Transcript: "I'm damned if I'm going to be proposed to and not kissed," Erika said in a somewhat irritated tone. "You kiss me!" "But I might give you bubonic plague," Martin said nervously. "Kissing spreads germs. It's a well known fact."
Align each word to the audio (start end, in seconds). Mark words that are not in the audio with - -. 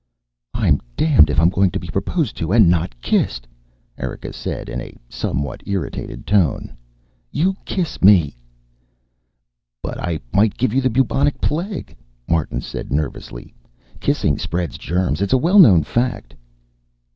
"I'm 0.55 0.79
damned 0.97 1.29
if 1.29 1.39
I'm 1.39 1.51
going 1.51 1.69
to 1.69 1.79
be 1.79 1.87
proposed 1.87 2.35
to 2.37 2.51
and 2.51 2.67
not 2.67 2.99
kissed," 3.03 3.45
Erika 3.99 4.33
said 4.33 4.67
in 4.67 4.81
a 4.81 4.97
somewhat 5.07 5.61
irritated 5.67 6.25
tone. 6.25 6.75
"You 7.29 7.55
kiss 7.65 8.01
me!" 8.01 8.35
"But 9.83 9.99
I 9.99 10.19
might 10.33 10.57
give 10.57 10.73
you 10.73 10.81
bubonic 10.89 11.39
plague," 11.39 11.95
Martin 12.27 12.61
said 12.61 12.91
nervously. 12.91 13.53
"Kissing 13.99 14.39
spreads 14.39 14.79
germs. 14.79 15.21
It's 15.21 15.33
a 15.33 15.37
well 15.37 15.59
known 15.59 15.83
fact." 15.83 16.33